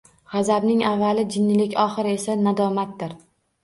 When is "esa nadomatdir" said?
2.19-3.19